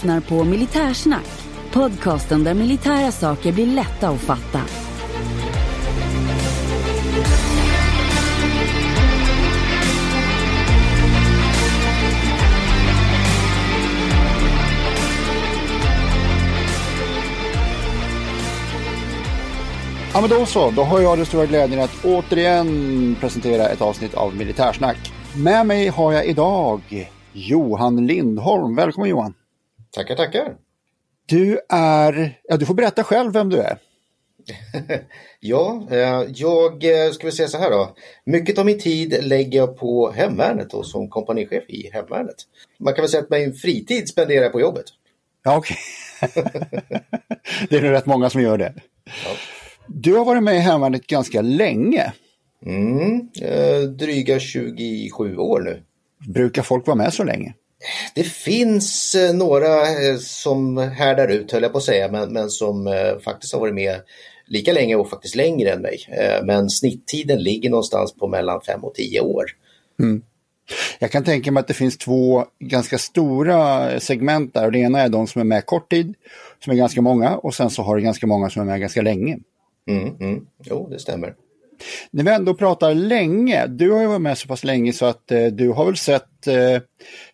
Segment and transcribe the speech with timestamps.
[0.00, 1.26] lyssnar på Militärsnack.
[1.72, 4.60] Podcasten där militära saker blir lätta att fatta.
[20.14, 24.14] Ja men då så, då har jag den stora glädjen att återigen presentera ett avsnitt
[24.14, 25.12] av Militärsnack.
[25.36, 28.76] Med mig har jag idag Johan Lindholm.
[28.76, 29.39] Välkommen Johan!
[29.90, 30.56] Tackar, tackar!
[31.26, 33.78] Du är, ja du får berätta själv vem du är.
[35.40, 37.96] ja, eh, jag eh, ska väl säga så här då.
[38.24, 42.36] Mycket av min tid lägger jag på hemvärnet och som kompanichef i hemvärnet.
[42.78, 44.84] Man kan väl säga att min fritid spenderar jag på jobbet.
[45.42, 45.76] Ja, okej.
[46.22, 46.42] Okay.
[47.70, 48.74] det är nog rätt många som gör det.
[49.04, 49.30] Ja.
[49.86, 52.12] Du har varit med i hemvärnet ganska länge.
[52.66, 55.82] Mm, eh, dryga 27 år nu.
[56.28, 57.54] Brukar folk vara med så länge?
[58.14, 62.50] Det finns eh, några eh, som härdar ut, höll jag på att säga, men, men
[62.50, 64.00] som eh, faktiskt har varit med
[64.46, 65.98] lika länge och faktiskt längre än mig.
[66.44, 69.44] Men snitttiden ligger någonstans på mellan 5 och 10 år.
[70.00, 70.22] Mm.
[70.98, 74.70] Jag kan tänka mig att det finns två ganska stora segment där.
[74.70, 76.14] Det ena är de som är med kort tid,
[76.64, 79.02] som är ganska många, och sen så har du ganska många som är med ganska
[79.02, 79.38] länge.
[79.88, 80.46] Mm, mm.
[80.64, 81.34] Jo, det stämmer.
[82.10, 85.30] När vi ändå pratar länge, du har ju varit med så pass länge så att
[85.30, 86.82] eh, du har väl sett eh,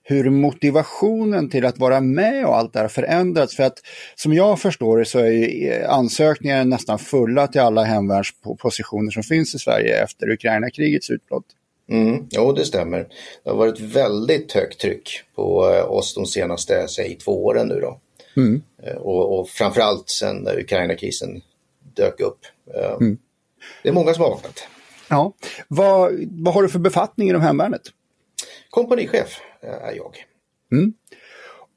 [0.02, 3.56] hur motivationen till att vara med och allt det här förändrats.
[3.56, 3.78] För att
[4.14, 9.22] som jag förstår det så är ju eh, ansökningar nästan fulla till alla hemvärnspositioner som
[9.22, 11.46] finns i Sverige efter Ukraina-krigets utbrott.
[11.90, 13.08] Mm, jo, det stämmer.
[13.44, 17.80] Det har varit väldigt högt tryck på eh, oss de senaste, säg två åren nu
[17.80, 18.00] då.
[18.36, 18.62] Mm.
[18.82, 21.42] Eh, och, och framförallt sen Ukraina-krisen
[21.94, 22.38] dök upp.
[23.00, 23.18] Mm.
[23.82, 24.68] Det är många som har vaknat.
[25.08, 25.32] Ja.
[25.68, 27.82] Vad, vad har du för befattning inom hemvärnet?
[28.70, 30.16] Kompanichef är jag.
[30.72, 30.92] Mm.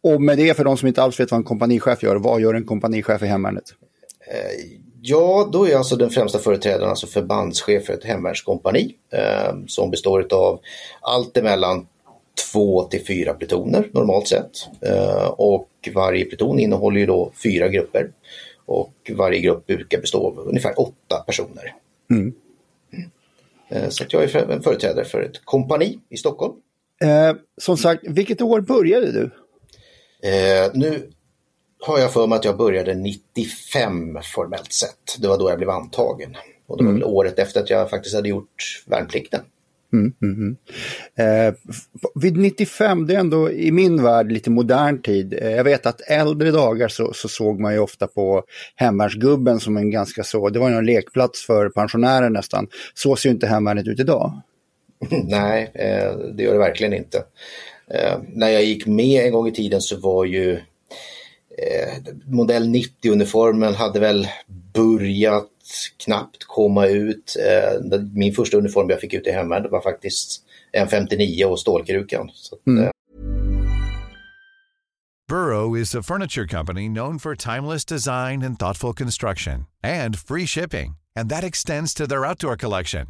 [0.03, 2.53] Och med det, för de som inte alls vet vad en kompanichef gör, vad gör
[2.53, 3.73] en kompanichef i hemvärnet?
[4.27, 9.55] Eh, ja, då är jag alltså den främsta företrädaren, alltså förbandschef för ett hemvärnskompani eh,
[9.67, 10.59] som består av
[11.01, 11.87] allt emellan
[12.51, 14.51] två till fyra plutoner normalt sett.
[14.81, 18.11] Eh, och varje pluton innehåller ju då fyra grupper.
[18.69, 21.75] Och varje grupp brukar bestå av ungefär åtta personer.
[22.11, 22.33] Mm.
[23.71, 23.91] Mm.
[23.91, 26.53] Så jag är en företrädare för ett kompani i Stockholm.
[27.03, 29.31] Eh, som sagt, vilket år började du?
[30.29, 31.11] Eh, nu
[31.79, 35.17] har jag för mig att jag började 95 formellt sett.
[35.19, 36.37] Det var då jag blev antagen.
[36.67, 37.01] Och det var mm.
[37.01, 39.41] väl året efter att jag faktiskt hade gjort värnplikten.
[39.93, 40.57] Mm, mm, mm.
[41.47, 41.53] Eh,
[42.15, 45.33] vid 95, det är ändå i min värld lite modern tid.
[45.41, 48.43] Eh, jag vet att äldre dagar så, så såg man ju ofta på
[48.75, 52.67] hemvärnsgubben som en ganska så, det var en lekplats för pensionärer nästan.
[52.93, 54.41] Så ser ju inte hemvärnet ut idag.
[55.23, 57.17] Nej, eh, det gör det verkligen inte.
[57.93, 60.53] Eh, när jag gick med en gång i tiden så var ju
[61.57, 61.93] eh,
[62.25, 64.27] modell 90-uniformen hade väl
[64.79, 65.49] börjat
[66.05, 67.35] knappt komma ut.
[67.39, 72.29] Eh, min första uniform jag fick ut i hemvärnet var faktiskt en 59 och stålkrukan.
[72.33, 72.83] Så, mm.
[72.83, 72.91] Eh.
[75.27, 80.95] Burrow is a furniture company known for timeless design and thoughtful construction and free shipping.
[81.15, 83.07] And that extends to their outdoor collection.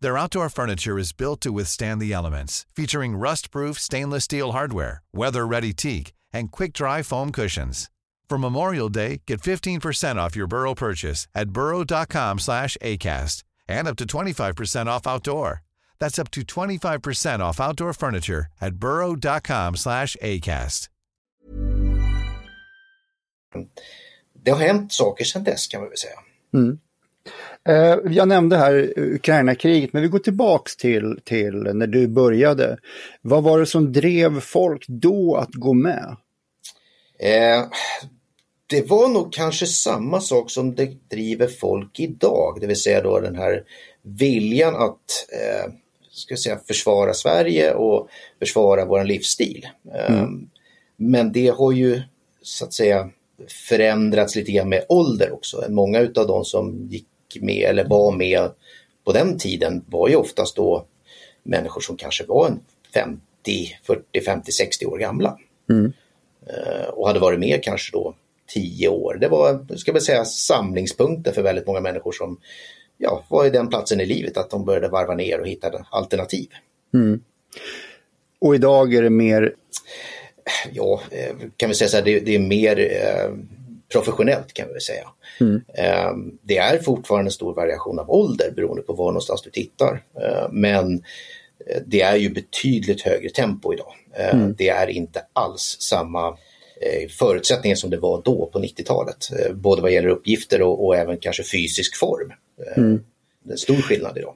[0.00, 5.72] Their outdoor furniture is built to withstand the elements, featuring rust-proof stainless steel hardware, weather-ready
[5.72, 7.88] teak, and quick-dry foam cushions.
[8.28, 13.96] For Memorial Day, get 15% off your Burrow purchase at burrow.com slash ACAST and up
[13.96, 15.62] to 25% off outdoor.
[16.00, 20.88] That's up to 25% off outdoor furniture at burrow.com slash ACAST.
[24.44, 26.18] Det har hänt saker sedan dess kan man väl säga.
[26.54, 26.78] Mm.
[27.68, 32.78] Uh, jag nämnde här Ukraina-kriget, men vi går tillbaks till, till när du började.
[33.22, 36.16] Vad var det som drev folk då att gå med?
[37.18, 37.64] Eh,
[38.66, 43.20] det var nog kanske samma sak som det driver folk idag, det vill säga då
[43.20, 43.64] den här
[44.02, 45.72] viljan att eh,
[46.10, 48.08] ska säga, försvara Sverige och
[48.38, 49.68] försvara vår livsstil.
[50.08, 50.24] Mm.
[50.24, 50.50] Um,
[50.96, 52.02] men det har ju
[52.42, 53.10] så att säga
[53.68, 55.64] förändrats lite grann med ålder också.
[55.68, 57.06] Många utav de som gick
[57.40, 58.50] med eller var med
[59.04, 60.86] på den tiden var ju oftast då
[61.42, 62.60] människor som kanske var en
[62.94, 63.20] 50,
[63.82, 65.38] 40, 50, 60 år gamla.
[65.70, 65.92] Mm.
[66.46, 68.14] Uh, och hade varit med kanske då
[68.46, 69.18] tio år.
[69.20, 72.40] Det var, ska man säga, samlingspunkten för väldigt många människor som
[72.98, 76.48] ja, var i den platsen i livet att de började varva ner och hitta alternativ.
[76.94, 77.20] Mm.
[78.38, 79.54] Och idag är det mer?
[80.72, 83.34] Ja, eh, kan vi säga så här, det, det är mer eh,
[83.92, 85.08] professionellt kan vi säga.
[85.40, 85.62] Mm.
[85.74, 86.12] Eh,
[86.42, 90.02] det är fortfarande en stor variation av ålder beroende på var någonstans du tittar.
[90.50, 91.02] Men
[91.86, 93.94] det är ju betydligt högre tempo idag.
[94.14, 94.54] Mm.
[94.58, 96.36] Det är inte alls samma
[97.18, 99.28] förutsättningen som det var då på 90-talet.
[99.38, 102.32] Eh, både vad gäller uppgifter och, och även kanske fysisk form.
[102.66, 103.04] Eh, mm.
[103.42, 104.34] Det är en stor skillnad idag.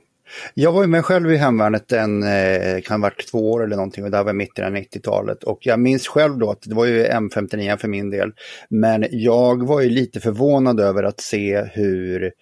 [0.55, 3.77] Jag var ju med själv i hemvärnet en, eh, kan ha varit två år eller
[3.77, 5.45] någonting och det var mitt i 90-talet.
[5.45, 8.33] Och jag minns själv då att det var ju M59 för min del.
[8.69, 12.33] Men jag var ju lite förvånad över att se hur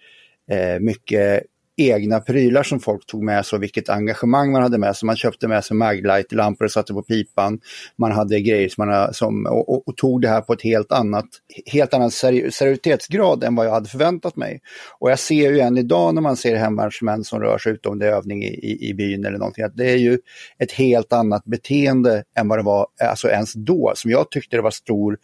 [0.51, 1.43] eh, mycket
[1.77, 5.07] egna prylar som folk tog med sig och vilket engagemang man hade med sig.
[5.07, 7.59] Man köpte med sig maglight-lampor och satte på pipan.
[7.95, 10.91] Man hade grejer som man, som, och, och, och, tog det här på ett helt
[10.91, 11.25] annat,
[11.65, 14.61] helt annan seri seriositetsgrad än vad jag hade förväntat mig.
[14.99, 18.07] Och jag ser ju än idag när man ser hemvärnsmän som rör sig utom det
[18.07, 20.19] övning i, i, i byn eller någonting, att det är ju
[20.59, 24.61] ett helt annat beteende än vad det var, alltså ens då, som jag tyckte det
[24.61, 25.17] var stor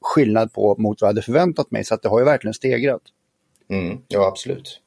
[0.00, 1.84] skillnad på mot vad jag hade förväntat mig.
[1.84, 3.02] Så att det har ju verkligen stegrat.
[3.70, 4.80] Mm, ja, absolut.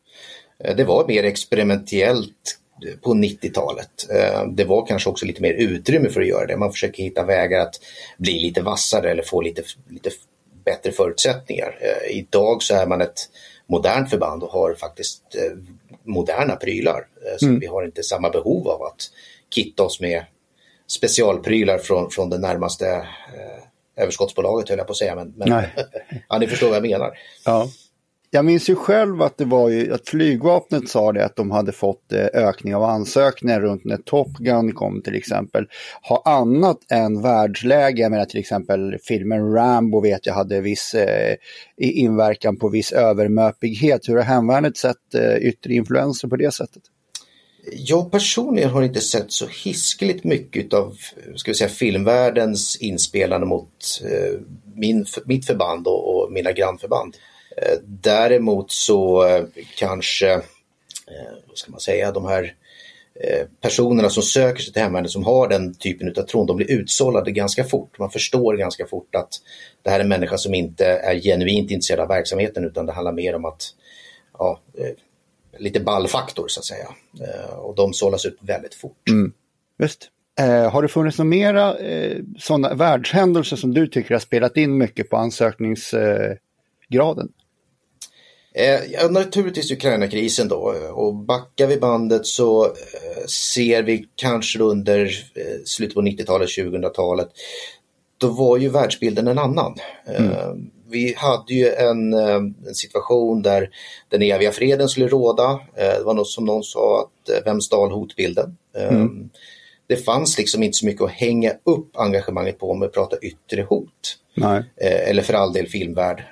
[0.64, 2.60] Eh, det var mer experimentellt
[3.02, 4.10] på 90-talet.
[4.12, 6.58] Eh, det var kanske också lite mer utrymme för att göra det.
[6.58, 7.76] Man försöker hitta vägar att
[8.18, 10.10] bli lite vassare eller få lite, lite
[10.66, 11.78] bättre förutsättningar.
[11.82, 13.30] Eh, idag så är man ett
[13.68, 15.22] modernt förband och har faktiskt
[16.04, 17.08] moderna prylar.
[17.38, 17.60] Så mm.
[17.60, 19.12] vi har inte samma behov av att
[19.50, 20.24] kitta oss med
[20.90, 25.16] specialprylar från, från det närmaste eh, överskottsbolaget höll jag på att säga.
[25.16, 25.50] Men, men
[26.30, 27.18] ja, ni förstår vad jag menar.
[27.46, 27.70] Ja.
[28.32, 31.72] Jag minns ju själv att det var ju att flygvapnet sa det att de hade
[31.72, 35.66] fått eh, ökning av ansökningar runt när Top Gun kom till exempel.
[36.10, 41.36] Ha annat än världsläge, jag menar till exempel filmen Rambo vet jag hade viss eh,
[41.78, 44.10] inverkan på viss övermöpighet.
[44.10, 46.84] Hur har hemvärnet sett eh, yttre influenser på det sättet?
[47.72, 50.98] Jag personligen har inte sett så hiskeligt mycket av
[51.36, 54.40] ska vi säga, filmvärldens inspelande mot eh,
[54.76, 57.16] min, mitt förband och, och mina grannförband.
[57.62, 59.44] Eh, däremot så eh,
[59.78, 60.42] kanske, eh,
[61.48, 62.56] vad ska man säga, de här
[63.62, 67.32] personerna som söker sig till hemvärnet som har den typen av tron, de blir utsållade
[67.32, 68.00] ganska fort.
[68.00, 69.30] Man förstår ganska fort att
[69.82, 73.12] det här är en människa som inte är genuint intresserad av verksamheten utan det handlar
[73.12, 73.64] mer om att,
[74.38, 74.60] ja,
[75.58, 76.88] lite ballfaktor så att säga.
[77.58, 79.10] Och de sållas ut väldigt fort.
[79.10, 79.34] Mm.
[79.80, 80.10] Just.
[80.40, 84.78] Eh, har det funnits några mera eh, sådana världshändelser som du tycker har spelat in
[84.78, 86.40] mycket på ansökningsgraden?
[86.90, 87.39] Eh,
[88.54, 95.06] ja, naturligtvis Ukraina-krisen då och backar vi bandet så eh, ser vi kanske under
[95.36, 97.30] eh, slutet på 90-talet, 2000-talet,
[98.18, 99.76] då var ju världsbilden en annan.
[100.06, 100.72] Mm.
[100.92, 103.70] Vi hade ju en, en, situation där
[104.10, 105.60] den eviga freden skulle råda.
[105.76, 108.58] Det var något som någon sa att vem stal hotbilden?
[108.78, 109.30] Mm.
[109.88, 113.62] Det fanns liksom inte så mycket att hänga upp engagemanget på om vi pratar yttre
[113.62, 114.18] hot.
[114.34, 114.64] Nej.
[114.78, 116.24] Eller för all del filmvärld.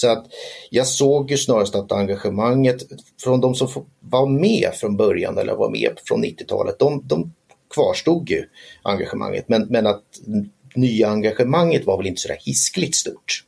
[0.00, 0.26] Så att
[0.70, 2.82] jag såg ju snarast att engagemanget
[3.22, 7.32] från de som var med från början eller var med från 90-talet, de, de
[7.74, 8.44] kvarstod ju
[8.82, 9.48] engagemanget.
[9.48, 10.02] Men, men att
[10.74, 13.44] nya engagemanget var väl inte sådär hiskligt stort.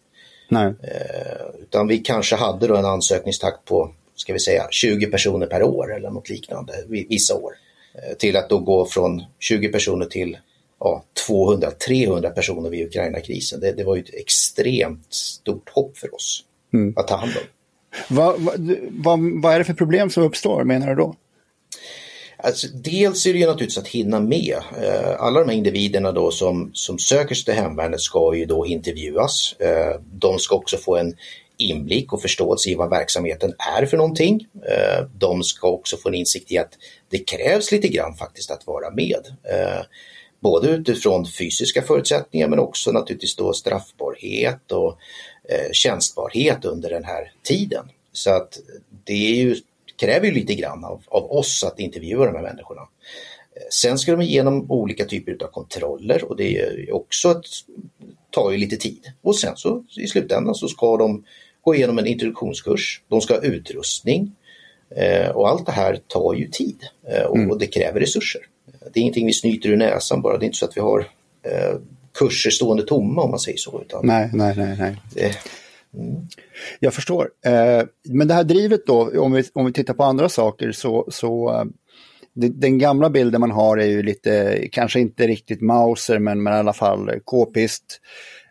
[0.48, 0.66] Nej.
[0.66, 5.62] Eh, utan vi kanske hade då en ansökningstakt på, ska vi säga, 20 personer per
[5.62, 7.52] år eller något liknande vissa år.
[7.94, 10.38] Eh, till att då gå från 20 personer till
[10.84, 13.60] ja, 200-300 personer vid Ukraina-krisen.
[13.60, 16.94] Det, det, var ju ett extremt stort hopp för oss mm.
[16.96, 17.42] att ta hand om.
[18.16, 21.14] Vad, vad, vad, vad är det för problem som uppstår menar du då?
[22.36, 24.56] Alltså, dels är det ju naturligtvis att hinna med.
[24.82, 28.66] Eh, alla de här individerna då som, som söker sig till hemvärnet ska ju då
[28.66, 29.54] intervjuas.
[29.58, 31.16] Eh, de ska också få en
[31.56, 34.46] inblick och förståelse i vad verksamheten är för någonting.
[34.68, 36.72] Eh, de ska också få en insikt i att
[37.10, 39.26] det krävs lite grann faktiskt att vara med.
[40.42, 44.98] Både utifrån fysiska förutsättningar men också naturligtvis då straffbarhet och
[45.48, 47.88] eh, tjänstbarhet under den här tiden.
[48.12, 48.58] Så att
[49.04, 49.56] det ju,
[50.00, 52.80] kräver ju lite grann av, av oss att intervjua de här människorna.
[52.80, 57.46] Eh, sen ska de igenom olika typer av kontroller och det är också ett,
[58.30, 59.12] tar ju lite tid.
[59.22, 61.24] Och sen så i slutändan så ska de
[61.62, 64.36] gå igenom en introduktionskurs, de ska ha utrustning
[64.96, 66.76] eh, och allt det här tar ju tid
[67.08, 67.50] eh, och, mm.
[67.50, 68.42] och det kräver resurser.
[68.92, 70.38] Det är ingenting vi snyter ur näsan bara.
[70.38, 71.00] Det är inte så att vi har
[71.42, 71.78] eh,
[72.18, 73.82] kurser stående tomma om man säger så.
[73.82, 74.76] Utan, nej, nej, nej.
[74.78, 74.96] nej.
[75.14, 75.38] Det,
[75.98, 76.28] mm.
[76.80, 77.30] Jag förstår.
[77.44, 81.06] Eh, men det här drivet då, om vi, om vi tittar på andra saker så,
[81.10, 81.64] så eh,
[82.34, 86.56] den gamla bilden man har är ju lite, kanske inte riktigt Mauser, men, men i
[86.56, 88.00] alla fall k-pist.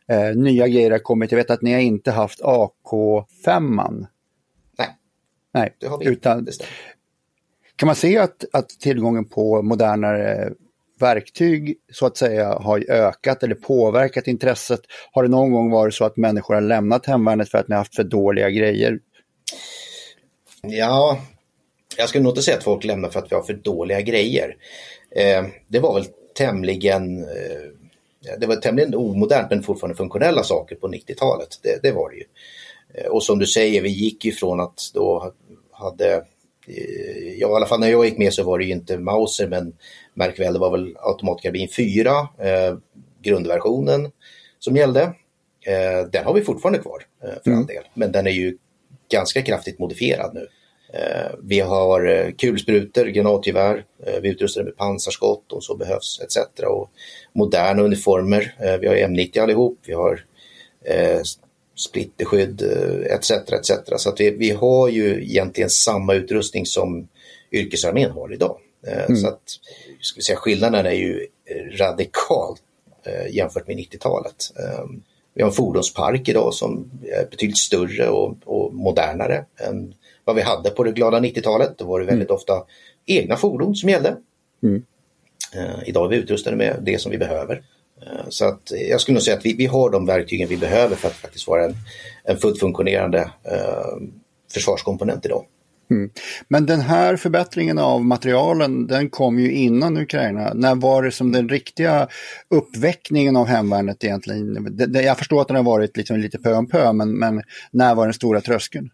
[0.07, 1.31] Eh, nya grejer har kommit.
[1.31, 4.05] Jag vet att ni har inte haft AK5.
[4.77, 4.89] Nej,
[5.53, 6.47] Nej, det har vi utan.
[7.81, 10.53] Kan man se att, att tillgången på modernare
[10.99, 14.79] verktyg så att säga har ökat eller påverkat intresset?
[15.11, 17.79] Har det någon gång varit så att människor har lämnat hemvärnet för att ni har
[17.79, 18.99] haft för dåliga grejer?
[20.61, 21.21] Ja,
[21.97, 24.55] jag skulle nog inte säga att folk lämnar för att vi har för dåliga grejer.
[25.15, 30.87] Eh, det var väl tämligen eh, det var tämligen omodernt men fortfarande funktionella saker på
[30.87, 31.59] 90-talet.
[31.63, 32.25] Det, det, var det ju.
[32.93, 35.33] Eh, och som du säger, vi gick ju från att då
[35.71, 36.23] hade
[37.37, 39.73] Ja, i alla fall när jag gick med så var det ju inte Mauser men
[40.13, 42.77] märk väl, det var väl automatkarbin 4, eh,
[43.21, 44.11] grundversionen
[44.59, 45.01] som gällde.
[45.65, 47.59] Eh, den har vi fortfarande kvar eh, för mm.
[47.59, 48.57] all del, men den är ju
[49.11, 50.47] ganska kraftigt modifierad nu.
[50.93, 56.37] Eh, vi har eh, kulsprutor, granatgevär, eh, vi utrustar med pansarskott om så behövs etc.
[56.67, 56.89] Och
[57.33, 60.25] moderna uniformer, vi har M90 allihop, vi har
[61.81, 62.61] splitterskydd
[63.05, 63.31] etc.
[63.31, 63.71] etc.
[63.97, 67.07] Så att vi, vi har ju egentligen samma utrustning som
[67.51, 68.57] yrkesarmén har idag.
[68.87, 69.15] Mm.
[69.15, 69.41] Så att
[70.15, 71.27] vi säga, skillnaden är ju
[71.71, 72.61] radikalt
[73.29, 74.35] jämfört med 90-talet.
[75.33, 79.93] Vi har en fordonspark idag som är betydligt större och, och modernare än
[80.25, 81.77] vad vi hade på det glada 90-talet.
[81.77, 82.35] Då var det väldigt mm.
[82.35, 82.63] ofta
[83.05, 84.15] egna fordon som gällde.
[84.63, 84.83] Mm.
[85.85, 87.63] Idag är vi utrustade med det som vi behöver.
[88.03, 90.95] Uh, så att jag skulle nog säga att vi, vi har de verktygen vi behöver
[90.95, 91.75] för att faktiskt vara en,
[92.23, 94.07] en fullt funktionerande uh,
[94.53, 95.45] försvarskomponent idag.
[95.91, 96.09] Mm.
[96.47, 100.53] Men den här förbättringen av materialen den kom ju innan Ukraina.
[100.53, 102.07] När var det som den riktiga
[102.49, 104.75] uppväckningen av hemvärnet egentligen?
[104.93, 107.41] Jag förstår att den har varit liksom lite pö om pö, men, men
[107.71, 108.89] när var den stora tröskeln?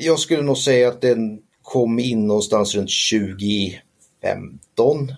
[0.00, 5.12] Jag skulle nog säga att den kom in någonstans runt 2015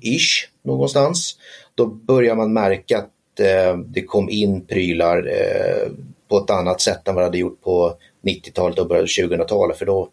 [0.00, 1.36] ish någonstans.
[1.74, 5.92] Då börjar man märka att eh, det kom in prylar eh,
[6.28, 9.86] på ett annat sätt än vad det hade gjort på 90-talet och början 2000-talet för
[9.86, 10.08] då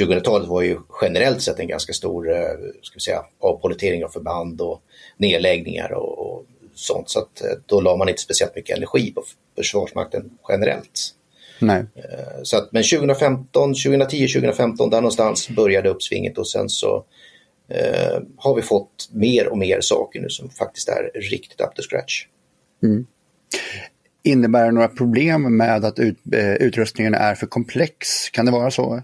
[0.00, 2.48] 2000-talet var ju generellt sett en ganska stor eh,
[2.82, 4.82] ska vi säga, avpolitering av förband och
[5.16, 7.10] nedläggningar och, och sånt.
[7.10, 9.22] Så att, då la man inte speciellt mycket energi på
[9.56, 11.14] Försvarsmakten generellt.
[11.58, 11.84] Nej.
[12.42, 17.04] Så att, men 2015, 2010, 2015 där någonstans började uppsvinget och sen så
[17.68, 21.82] eh, har vi fått mer och mer saker nu som faktiskt är riktigt up to
[21.82, 22.26] scratch.
[22.82, 23.06] Mm.
[24.22, 28.30] Innebär det några problem med att ut, eh, utrustningen är för komplex?
[28.30, 29.02] Kan det vara så?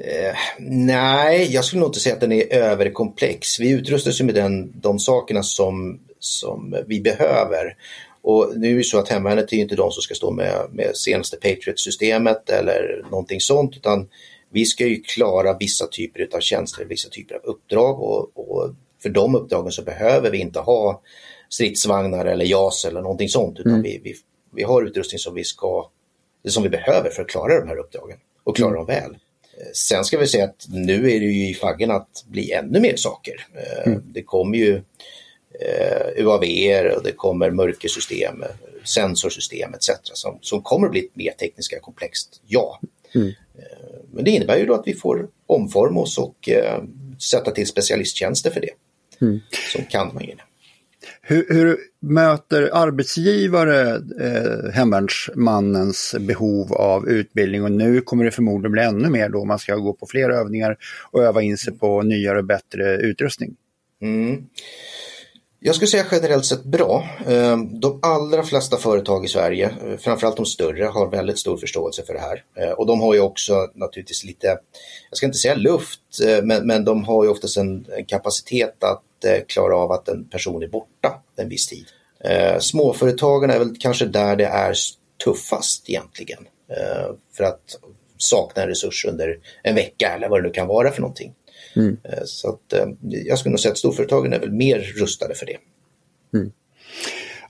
[0.00, 3.60] Eh, nej, jag skulle nog inte säga att den är överkomplex.
[3.60, 7.76] Vi utrustas med den, de sakerna som, som vi behöver.
[8.22, 10.96] Och nu är det så att hemvärnet är inte de som ska stå med, med
[10.96, 14.08] senaste Patriot-systemet eller någonting sånt utan
[14.56, 19.08] vi ska ju klara vissa typer av tjänster, vissa typer av uppdrag och, och för
[19.08, 21.02] de uppdragen så behöver vi inte ha
[21.48, 23.82] stridsvagnar eller JAS eller någonting sånt utan mm.
[23.82, 24.14] vi, vi,
[24.54, 25.90] vi har utrustning som vi ska
[26.48, 28.78] som vi behöver för att klara de här uppdragen och klara mm.
[28.78, 29.16] dem väl.
[29.74, 32.96] Sen ska vi säga att nu är det ju i faggen att bli ännu mer
[32.96, 33.46] saker.
[33.54, 34.02] Eh, mm.
[34.12, 34.74] Det kommer ju
[35.60, 36.44] eh, UAV
[36.96, 38.44] och det kommer mörkersystem,
[38.84, 39.90] sensorsystem etc.
[40.02, 42.80] Som, som kommer att bli mer tekniska komplext, ja.
[43.14, 43.32] Mm.
[44.16, 46.82] Men det innebär ju då att vi får omforma oss och eh,
[47.30, 48.70] sätta till specialisttjänster för det.
[49.20, 49.40] Mm.
[49.72, 50.34] Som kan man ju.
[51.22, 58.82] Hur, hur möter arbetsgivare eh, hemvärnsmannens behov av utbildning och nu kommer det förmodligen bli
[58.82, 60.76] ännu mer då man ska gå på fler övningar
[61.10, 63.56] och öva in sig på nyare och bättre utrustning?
[64.02, 64.44] Mm.
[65.66, 67.08] Jag skulle säga generellt sett bra.
[67.26, 72.02] Ehm, de allra flesta företag i Sverige, eh, framförallt de större, har väldigt stor förståelse
[72.02, 72.44] för det här.
[72.56, 74.46] Eh, och de har ju också naturligtvis lite,
[75.10, 78.84] jag ska inte säga luft, eh, men, men de har ju oftast en, en kapacitet
[78.84, 79.02] att
[79.48, 81.86] klara av att en person är borta en viss tid.
[82.58, 84.74] Småföretagen är väl kanske där det är
[85.24, 86.46] tuffast egentligen.
[87.36, 87.78] För att
[88.18, 91.34] sakna en resurs under en vecka eller vad det nu kan vara för någonting.
[91.76, 91.96] Mm.
[92.02, 95.46] Eh, så att, eh, jag skulle nog säga att storföretagen är väl mer rustade för
[95.46, 95.56] det.
[96.38, 96.52] Mm.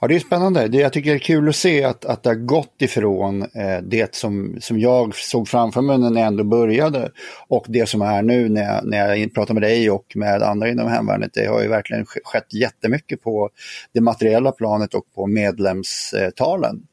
[0.00, 0.68] Ja, det är spännande.
[0.68, 3.78] Det, jag tycker det är kul att se att, att det har gått ifrån eh,
[3.83, 7.11] det som, som jag såg framför mig när jag ändå började
[7.49, 10.68] och det som är nu när jag, när jag pratar med dig och med andra
[10.68, 11.30] inom hemvärnet.
[11.35, 13.50] Det har ju verkligen skett jättemycket på
[13.92, 16.87] det materiella planet och på medlemstalen.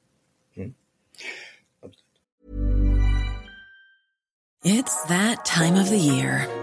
[0.57, 0.73] Mm.
[4.65, 6.62] It's that time of the year.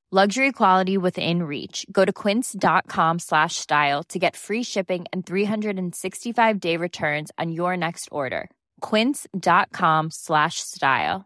[0.13, 1.85] Luxury quality within reach.
[1.89, 7.77] Go to quince.com slash style to get free shipping and 365 day returns on your
[7.77, 8.49] next order.
[8.81, 11.23] Quince.com slash style.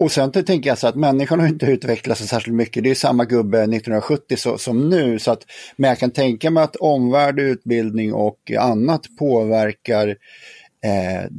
[0.00, 2.84] Och sen tänker jag så att människan har inte utvecklats särskilt mycket.
[2.84, 5.18] Det är samma gubbe 1970 så, som nu.
[5.18, 10.08] Så att, men jag kan tänka mig att omvärld, utbildning och annat påverkar
[10.84, 11.30] eh,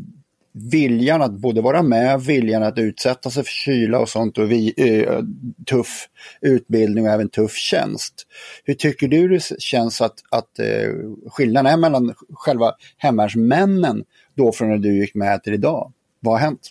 [0.71, 4.73] viljan att både vara med, viljan att utsätta sig för kyla och sånt och vi,
[4.77, 5.19] eh,
[5.69, 6.07] tuff
[6.41, 8.13] utbildning och även tuff tjänst.
[8.63, 10.91] Hur tycker du det känns att, att eh,
[11.31, 14.03] skillnaden är mellan själva hemvärnsmännen
[14.35, 15.91] då från när du gick med till idag?
[16.19, 16.69] Vad har hänt?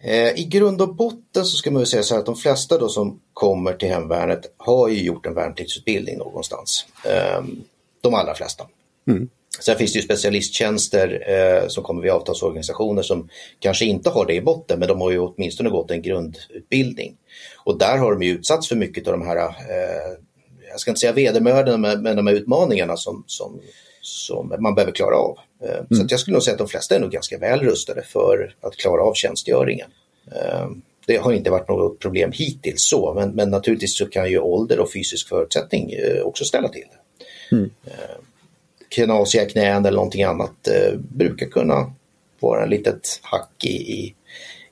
[0.00, 2.78] Eh, I grund och botten så ska man ju säga så här att de flesta
[2.78, 6.86] då som kommer till hemvärnet har ju gjort en värnpliktsutbildning någonstans.
[7.04, 7.64] Ehm,
[8.00, 8.64] de allra flesta.
[9.08, 9.28] Mm.
[9.60, 14.34] Sen finns det ju specialisttjänster eh, som kommer via avtalsorganisationer som kanske inte har det
[14.34, 17.16] i botten men de har ju åtminstone gått en grundutbildning.
[17.64, 20.18] Och där har de ju utsatts för mycket av de här, eh,
[20.70, 23.60] jag ska inte säga vedermödorna, men, men de här utmaningarna som, som,
[24.00, 25.38] som man behöver klara av.
[25.64, 25.86] Eh, mm.
[25.90, 28.76] Så jag skulle nog säga att de flesta är nog ganska väl rustade för att
[28.76, 29.88] klara av tjänstgöringen.
[30.32, 30.68] Eh,
[31.06, 34.80] det har inte varit något problem hittills så, men, men naturligtvis så kan ju ålder
[34.80, 37.56] och fysisk förutsättning eh, också ställa till det.
[37.56, 37.70] Mm
[39.04, 41.92] knasiga knän eller någonting annat eh, brukar kunna
[42.40, 44.14] vara ett litet hack i, i,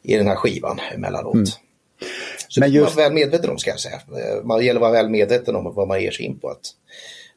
[0.03, 1.35] i den här skivan emellanåt.
[1.35, 1.47] Mm.
[2.49, 2.97] Så Men just...
[2.97, 3.95] man är väl medveten om ska jag säga.
[3.95, 6.49] Eh, man gäller att vara väl medveten om vad man ger sig in på.
[6.49, 6.71] Att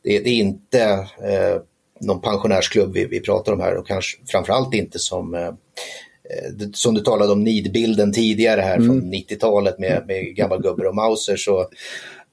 [0.03, 0.82] det, det är inte
[1.24, 1.62] eh,
[2.00, 6.94] någon pensionärsklubb vi, vi, pratar om här och kanske framförallt inte som eh, eh som
[6.94, 8.88] du talade om nidbilden tidigare här mm.
[8.88, 11.70] från 90-talet med, med gammal gubbar och Mauser så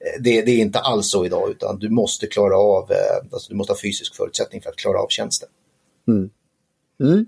[0.05, 3.49] Eh, det, det, är inte alls så idag utan du måste klara av, eh, alltså
[3.49, 5.49] du måste ha fysisk förutsättning för att klara av tjänsten.
[6.07, 6.29] Mm.
[6.99, 7.25] Mm.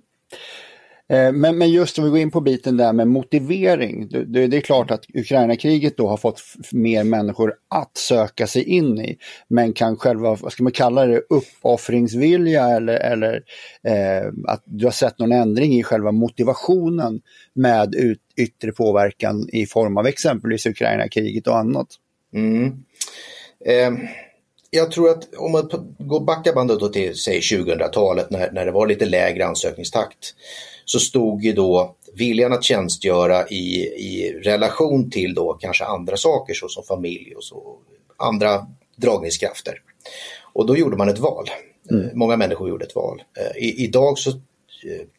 [1.10, 4.10] Eh, men, men just om vi går in på biten där med motivering.
[4.10, 9.00] Det, det är klart att Ukraina-kriget då har fått mer människor att söka sig in
[9.00, 9.18] i.
[9.48, 13.44] Men kan själva, vad ska man kalla det, uppoffringsvilja eller, eller
[13.84, 17.22] eh, att du har sett någon ändring i själva motivationen
[17.54, 21.88] med ut, yttre påverkan i form av exempelvis Ukraina-kriget och annat?
[22.38, 22.84] Mm.
[23.66, 24.10] Eh,
[24.70, 28.72] jag tror att om man går backa bandet då till säg 2000-talet när, när det
[28.72, 30.36] var lite lägre ansökningstakt
[30.86, 36.54] så stod ju då viljan att tjänstgöra i, i relation till då kanske andra saker
[36.54, 37.78] såsom familj och så
[38.18, 39.82] andra dragningskrafter.
[40.54, 41.50] Och då gjorde man ett val.
[41.92, 42.10] Mm.
[42.14, 43.24] Många människor gjorde ett val.
[43.38, 44.36] Eh, I, idag så eh,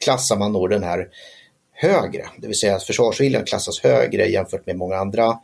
[0.04, 1.09] klassar man då den här
[1.72, 5.38] högre, det vill säga att försvarsviljan klassas högre jämfört med många andra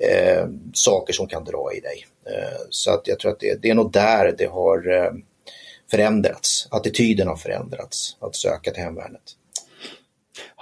[0.00, 2.06] eh, saker som kan dra i dig.
[2.26, 5.12] Eh, så att jag tror att det, det, är nog där det har eh,
[5.90, 6.68] förändrats.
[6.70, 9.22] Attityden har förändrats att söka till hemvärnet.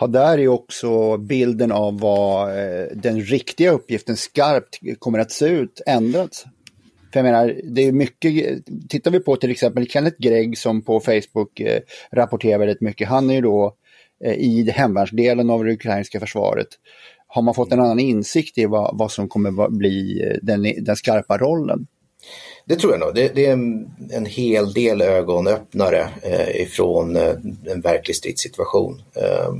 [0.00, 5.46] Ja, där är också bilden av vad eh, den riktiga uppgiften skarpt kommer att se
[5.46, 6.44] ut ändrats.
[7.12, 11.00] För jag menar, det är mycket, tittar vi på till exempel Kenneth Gregg som på
[11.00, 13.74] Facebook eh, rapporterar väldigt mycket, han är ju då
[14.24, 16.68] eh, i hemvärnsdelen av det ukrainska försvaret
[17.36, 20.96] har man fått en annan insikt i vad, vad som kommer bli eh, den, den
[20.96, 21.86] skarpa rollen?
[22.64, 23.14] Det tror jag nog.
[23.14, 29.02] Det, det är en, en, hel del ögonöppnare eh, ifrån eh, en verklig stridssituation.
[29.14, 29.54] Eh,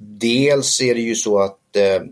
[0.00, 2.02] dels är det ju så att eh,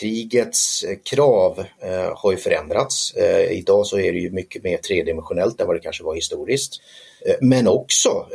[0.00, 3.14] krigets eh, krav eh, har ju förändrats.
[3.14, 6.80] Eh, idag så är det ju mycket mer tredimensionellt än vad det kanske var historiskt.
[7.26, 8.26] Eh, men också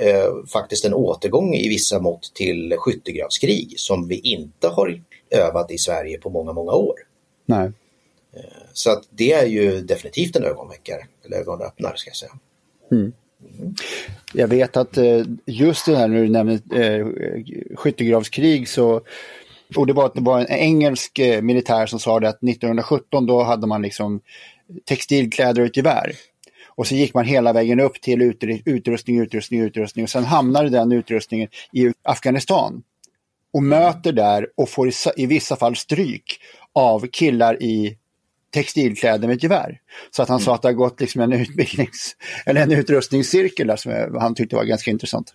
[0.54, 5.02] faktiskt en återgång i vissa mått till skyttegravskrig som vi inte har
[5.36, 6.96] övat i Sverige på många, många år.
[7.46, 7.72] Nej.
[8.36, 8.42] Eh,
[8.74, 12.32] så att det är ju definitivt en ögonväckare, eller ögonöppnare ska jag säga.
[12.92, 13.14] Mm.
[13.60, 13.76] Mm.
[14.34, 17.08] Jag vet att eh, just det här när du nämner eh,
[17.76, 19.02] skyttegravskrig så
[19.76, 23.68] och det var, det var en engelsk militär som sa det att 1917 då hade
[23.68, 24.22] man liksom
[24.86, 26.12] textilkläder och ett gevär.
[26.76, 28.22] Och så gick man hela vägen upp till
[28.66, 32.84] utrustning, utrustning, utrustning och sen hamnade den utrustningen i Afghanistan
[33.56, 36.40] och möter där och får i, i vissa fall stryk
[36.74, 37.98] av killar i
[38.54, 39.80] textilkläder med gevär.
[40.12, 40.46] Så att han mm.
[40.46, 42.16] sa att det har gått liksom en utbildnings
[42.46, 45.34] eller en utrustningscirkel där som han tyckte var ganska intressant.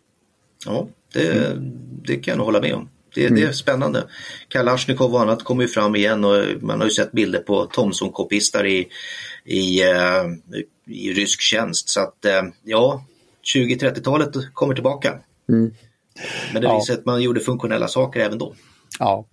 [0.66, 1.72] Ja, det, mm.
[2.04, 2.88] det kan jag nog hålla med om.
[3.14, 3.40] Det, mm.
[3.40, 4.04] det är spännande.
[4.48, 8.66] Kalashnikov och annat kommer ju fram igen och man har ju sett bilder på Thomson-kopistar
[8.66, 8.88] i,
[9.44, 10.54] i, uh,
[10.86, 11.88] i rysk tjänst.
[11.88, 13.04] Så att uh, ja,
[13.54, 15.18] 20-30-talet kommer tillbaka.
[15.48, 15.74] Mm.
[16.52, 16.78] Men det ja.
[16.78, 18.54] visar att man gjorde funktionella saker även då.
[18.98, 19.26] Ja.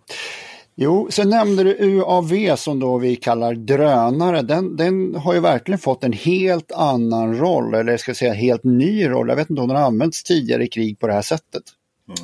[0.80, 4.42] Jo, sen nämnde du UAV som då vi kallar drönare.
[4.42, 8.64] Den, den har ju verkligen fått en helt annan roll, eller jag ska säga helt
[8.64, 9.30] ny roll.
[9.30, 11.64] Jag vet inte om den har använts tidigare i krig på det här sättet.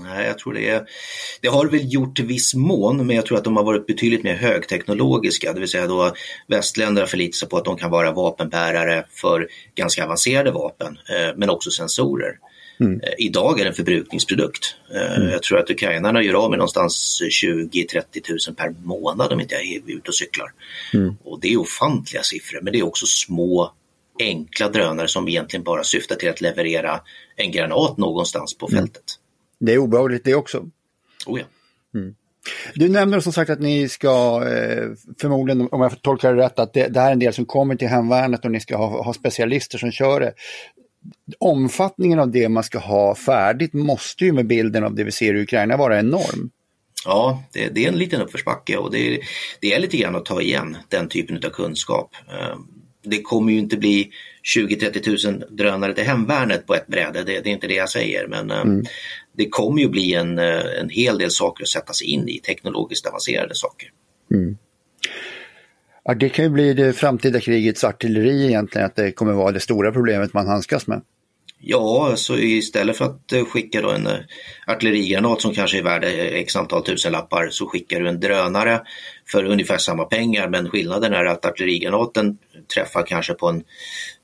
[0.01, 0.83] Nej, jag tror det är,
[1.41, 4.23] det har väl gjort i viss mån, men jag tror att de har varit betydligt
[4.23, 6.11] mer högteknologiska, det vill säga då
[6.47, 11.35] västländer har förlitat sig på att de kan vara vapenbärare för ganska avancerade vapen, eh,
[11.35, 12.37] men också sensorer.
[12.79, 13.01] Mm.
[13.03, 14.75] Eh, idag är det en förbrukningsprodukt.
[14.95, 15.29] Eh, mm.
[15.29, 19.63] Jag tror att ukrainarna gör av med någonstans 20-30 000 per månad om inte jag
[19.63, 20.51] är ute och cyklar.
[20.93, 21.15] Mm.
[21.23, 23.73] Och det är ofantliga siffror, men det är också små
[24.19, 27.01] enkla drönare som egentligen bara syftar till att leverera
[27.35, 28.81] en granat någonstans på mm.
[28.81, 29.03] fältet.
[29.59, 30.65] Det är obehagligt det också.
[31.25, 31.45] Oh ja.
[31.99, 32.15] Mm.
[32.75, 34.89] Du nämner som sagt att ni ska, eh,
[35.21, 37.75] förmodligen om jag tolkar det rätt, att det, det här är en del som kommer
[37.75, 40.33] till hemvärnet och ni ska ha, ha specialister som kör det.
[41.39, 45.35] Omfattningen av det man ska ha färdigt måste ju med bilden av det vi ser
[45.35, 46.49] i Ukraina vara enorm.
[47.05, 49.19] Ja, det, det är en liten uppförsbacke och det,
[49.59, 52.15] det, är lite grann att ta igen den typen av kunskap.
[52.29, 52.57] Eh,
[53.05, 54.09] det kommer ju inte bli
[54.57, 58.27] 20-30 000 drönare till hemvärnet på ett bräde, det, det, är inte det jag säger.
[58.27, 58.85] Men eh, mm
[59.37, 62.39] det kommer ju bli en, eh, en hel del saker att sätta sig in i,
[62.39, 63.89] teknologiskt avancerade saker.
[64.31, 64.57] Mm.
[66.03, 69.59] Ja, det kan ju bli det framtida krigets artilleri egentligen, att det kommer vara det
[69.59, 71.01] stora problemet man handskas med.
[71.65, 74.19] Ja, så istället för att eh, skicka då en eh,
[74.67, 78.81] artillerigranat som kanske är värd x antal tusenlappar så skickar du en drönare
[79.31, 82.37] för ungefär samma pengar men skillnaden är att artillerigranaten
[82.73, 83.63] träffar kanske på en,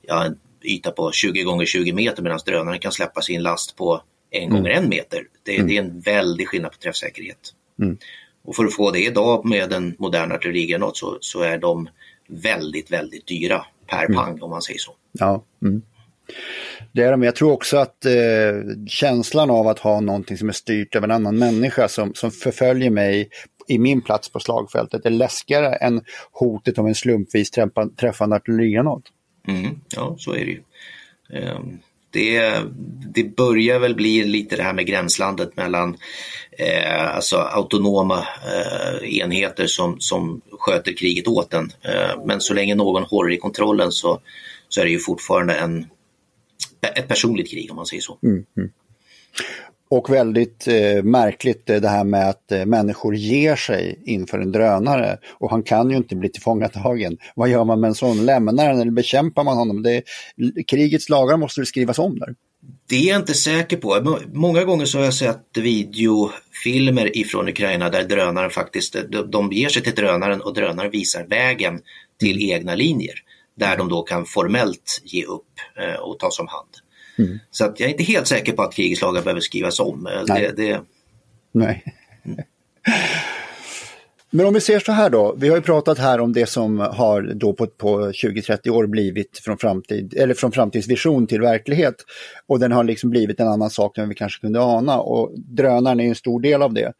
[0.02, 4.02] ja, en yta på 20 gånger 20 meter medan drönaren kan släppa sin last på
[4.30, 4.54] en mm.
[4.54, 5.22] gånger en meter.
[5.42, 5.68] Det, mm.
[5.68, 7.54] det, är en väldig skillnad på träffsäkerhet.
[7.82, 7.98] Mm.
[8.50, 11.88] Och för att få det idag med en modern artillerigranat så, så är de
[12.28, 14.16] väldigt, väldigt dyra per mm.
[14.16, 14.92] pang om man säger så.
[15.12, 15.44] Ja.
[15.62, 15.82] Mm.
[16.92, 17.22] Det är de.
[17.22, 18.12] Jag tror också att eh,
[18.86, 22.90] känslan av att ha någonting som är styrt av en annan människa som, som förföljer
[22.90, 23.28] mig
[23.68, 27.50] i min plats på slagfältet är läskigare än hotet om en slumpvis
[27.96, 29.02] träffande artillerigranat.
[29.48, 30.62] Mm, ja, så är det ju.
[31.50, 31.78] Um,
[32.10, 32.62] det,
[33.14, 35.96] det börjar väl bli lite det här med gränslandet mellan
[36.58, 41.72] eh, alltså autonoma eh, enheter som, som sköter kriget åt en.
[41.82, 44.20] Eh, men så länge någon håller i kontrollen så,
[44.68, 45.86] så är det ju fortfarande en,
[46.96, 48.18] ett personligt krig om man säger så.
[48.22, 48.70] Mm, mm.
[49.90, 54.52] Och väldigt eh, märkligt eh, det här med att eh, människor ger sig inför en
[54.52, 57.18] drönare och han kan ju inte bli tillfångatagen.
[57.34, 58.26] Vad gör man med en sån?
[58.26, 59.82] Lämnar den eller bekämpar man honom?
[59.82, 60.02] Det,
[60.66, 62.34] krigets lagar måste skrivas om där.
[62.88, 64.18] Det är jag inte säker på.
[64.32, 68.96] Många gånger så har jag sett videofilmer ifrån Ukraina där drönaren faktiskt,
[69.32, 71.80] de ger sig till drönaren och drönaren visar vägen
[72.20, 73.14] till egna linjer.
[73.56, 76.89] Där de då kan formellt ge upp eh, och tas om hand.
[77.24, 77.38] Mm.
[77.50, 80.06] Så att jag är inte helt säker på att krigets lagar behöver skrivas om.
[80.06, 80.52] Eh, Nej.
[80.56, 80.80] Det, det...
[81.52, 81.84] Nej.
[82.24, 82.38] Mm.
[84.32, 86.78] Men om vi ser så här då, vi har ju pratat här om det som
[86.78, 91.94] har då på, på 20-30 år blivit från, framtid, eller från framtidsvision till verklighet.
[92.46, 96.00] Och den har liksom blivit en annan sak än vi kanske kunde ana och drönaren
[96.00, 96.92] är en stor del av det.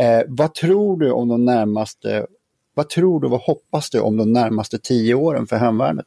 [0.00, 2.26] Eh, vad tror du om de närmaste,
[2.74, 6.06] vad tror du, vad hoppas du om de närmaste tio åren för hemvärnet?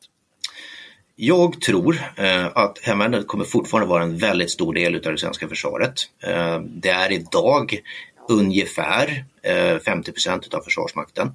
[1.17, 5.47] Jag tror eh, att hemvärnet kommer fortfarande vara en väldigt stor del av det svenska
[5.47, 5.93] försvaret.
[6.23, 7.79] Eh, det är idag
[8.29, 11.31] ungefär eh, 50% av Försvarsmakten.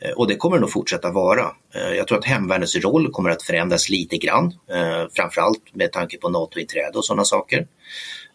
[0.00, 1.50] Eh, och det kommer det nog fortsätta vara.
[1.74, 6.18] Eh, jag tror att hemvärnets roll kommer att förändras lite grann, eh, framförallt med tanke
[6.18, 7.66] på NATO-inträde och sådana saker.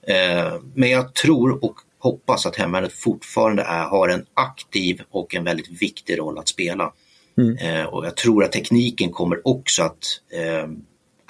[0.07, 5.43] Eh, men jag tror och hoppas att hemvärnet fortfarande är, har en aktiv och en
[5.43, 6.93] väldigt viktig roll att spela.
[7.37, 7.57] Mm.
[7.57, 10.67] Eh, och jag tror att tekniken kommer också att eh,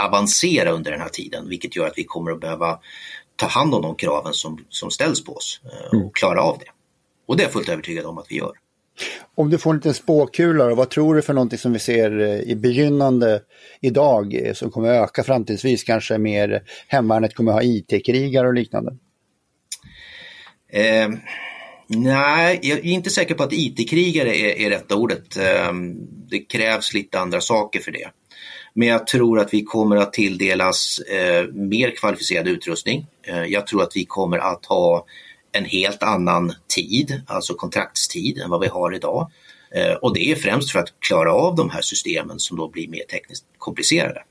[0.05, 2.79] avancera under den här tiden, vilket gör att vi kommer att behöva
[3.35, 6.09] ta hand om de kraven som, som ställs på oss eh, och mm.
[6.13, 6.65] klara av det.
[7.25, 8.51] Och det är jag fullt övertygad om att vi gör.
[9.35, 12.39] Om du får en liten spåkula, vad tror du för någonting som vi ser eh,
[12.39, 13.41] i begynnande
[13.81, 15.83] idag eh, som kommer öka framtidsvis?
[15.83, 18.97] Kanske mer hemvärnet kommer ha IT-krigare och liknande?
[21.87, 25.37] Nej, jag är inte säker på att IT-krigare är, är rätta ordet.
[25.37, 25.95] Ehm,
[26.29, 28.11] det krävs lite andra saker för det.
[28.73, 33.07] Men jag tror att vi kommer att tilldelas eh, mer kvalificerad utrustning.
[33.23, 35.05] Eh, jag tror att vi kommer att ha
[35.51, 39.31] en helt annan tid, alltså kontraktstid, än vad vi har idag.
[39.75, 42.87] Eh, och det är främst för att klara av de här systemen som då blir
[42.87, 44.23] mer tekniskt komplicerade.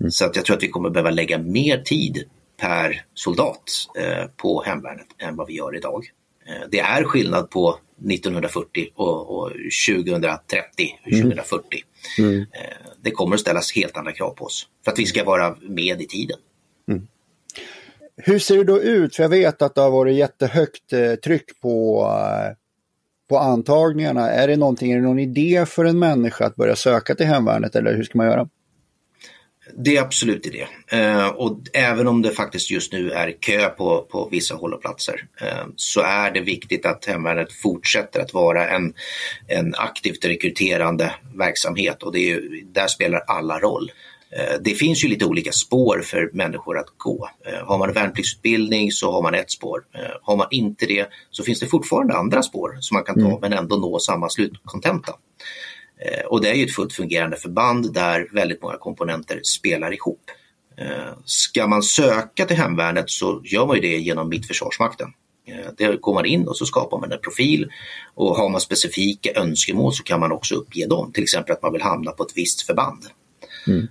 [0.00, 0.10] Mm.
[0.10, 2.24] Så att jag tror att vi kommer behöva lägga mer tid
[2.60, 3.72] per soldat
[4.36, 6.10] på hemvärnet än vad vi gör idag.
[6.50, 7.78] Eh, det är skillnad på
[8.10, 9.50] 1940 och, och
[9.88, 11.64] 2030, 2040.
[12.18, 12.30] Mm.
[12.30, 12.46] Mm.
[13.02, 16.02] Det kommer att ställas helt andra krav på oss för att vi ska vara med
[16.02, 16.38] i tiden.
[16.88, 17.06] Mm.
[18.16, 19.16] Hur ser det då ut?
[19.16, 22.06] För jag vet att det har varit jättehögt eh, tryck på,
[23.28, 24.30] på antagningarna?
[24.30, 27.76] Är det någonting, är det någon idé för en människa att börja söka till hemvärnet
[27.76, 28.48] eller hur ska man göra?
[29.76, 30.96] Det är absolut det.
[30.98, 35.66] Eh, och även om det faktiskt just nu är kö på, på vissa hållplatser eh,
[35.76, 38.94] så är det viktigt att hemvärnet fortsätter att vara en,
[39.46, 42.40] en aktivt rekryterande verksamhet och det är,
[42.72, 43.90] där spelar alla roll.
[44.36, 47.30] Eh, det finns ju lite olika spår för människor att gå.
[47.46, 49.84] Eh, har man värnpliktsutbildning så har man ett spår.
[49.94, 53.26] Eh, har man inte det så finns det fortfarande andra spår som man kan ta
[53.26, 53.38] mm.
[53.40, 55.12] men ändå nå samma slutkontenta.
[56.26, 60.30] Och det är ju ett fullt fungerande förband där väldigt många komponenter spelar ihop.
[61.24, 65.08] Ska man söka till hemvärnet så gör man ju det genom Mitt Försvarsmakten.
[65.78, 67.70] Där går man in och så skapar man en profil
[68.14, 71.72] och har man specifika önskemål så kan man också uppge dem, till exempel att man
[71.72, 73.06] vill hamna på ett visst förband.
[73.66, 73.86] Mm.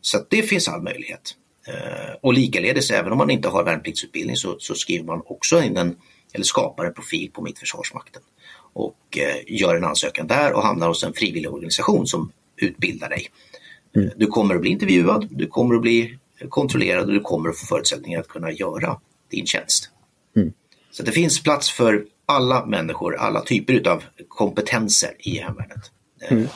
[0.00, 1.34] Så det finns all möjlighet.
[1.66, 5.76] Eh, och likaledes även om man inte har värnpliktsutbildning så, så skriver man också in
[5.76, 5.96] en,
[6.32, 8.22] eller skapar en profil på Mitt Försvarsmakten
[8.72, 13.26] och eh, gör en ansökan där och hamnar hos en frivillig organisation som utbildar dig.
[13.96, 14.10] Mm.
[14.16, 17.66] Du kommer att bli intervjuad, du kommer att bli kontrollerad och du kommer att få
[17.66, 19.90] förutsättningar att kunna göra din tjänst.
[20.36, 20.52] Mm.
[20.90, 25.90] Så det finns plats för alla människor, alla typer av kompetenser i hemvärnet.
[26.28, 26.48] Mm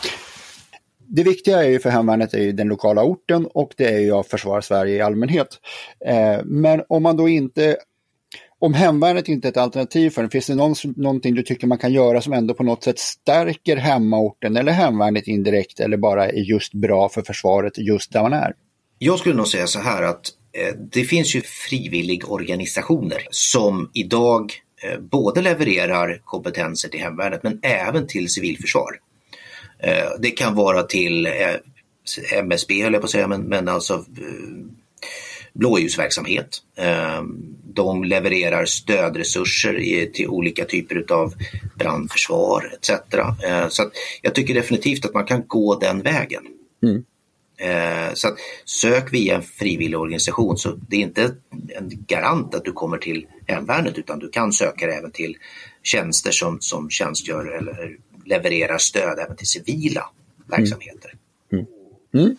[1.08, 4.12] det viktiga är ju för hemvärnet är ju den lokala orten och det är ju
[4.12, 5.48] att försvara Sverige i allmänhet.
[6.06, 7.76] Eh, men om man då inte
[8.58, 11.78] om hemvärnet inte är ett alternativ för den, finns det någon, någonting du tycker man
[11.78, 16.40] kan göra som ändå på något sätt stärker hemmaorten eller hemvärnet indirekt eller bara är
[16.40, 18.54] just bra för försvaret just där man är?
[18.98, 25.00] Jag skulle nog säga så här att eh, det finns ju frivilligorganisationer som idag eh,
[25.00, 28.90] både levererar kompetenser till hemvärnet men även till civilförsvar.
[29.78, 31.32] Eh, det kan vara till eh,
[32.32, 34.66] MSB, höll jag på att säga, men, men alltså eh,
[35.58, 36.48] blåljusverksamhet.
[37.64, 41.34] De levererar stödresurser till olika typer av
[41.74, 42.90] brandförsvar etc.
[43.68, 43.90] Så
[44.22, 46.42] jag tycker definitivt att man kan gå den vägen.
[46.82, 47.04] Mm.
[48.14, 51.34] Så att sök via en frivillig organisation så det är inte
[51.68, 55.36] en garant att du kommer till hemvärnet utan du kan söka även till
[55.82, 60.10] tjänster som, som tjänstgör eller levererar stöd även till civila
[60.46, 61.14] verksamheter.
[61.52, 61.66] Mm.
[62.14, 62.36] Mm.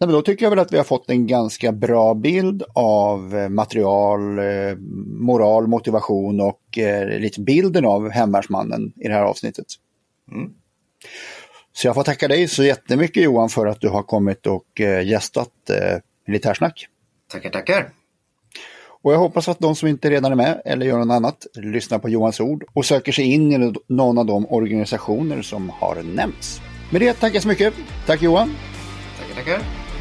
[0.00, 3.48] Nej, då tycker jag väl att vi har fått en ganska bra bild av eh,
[3.48, 9.66] material, eh, moral, motivation och eh, lite bilden av hemvärnsmannen i det här avsnittet.
[10.32, 10.50] Mm.
[11.72, 15.50] Så jag får tacka dig så jättemycket Johan för att du har kommit och gästat
[16.26, 16.86] Militärsnack.
[17.32, 17.90] Tackar, tackar.
[19.02, 21.98] Och jag hoppas att de som inte redan är med eller gör något annat lyssnar
[21.98, 26.60] på Johans ord och söker sig in i någon av de organisationer som har nämnts.
[26.90, 27.74] Med det tackar jag så mycket.
[28.06, 28.56] Tack Johan.
[29.18, 29.87] Tackar, tackar.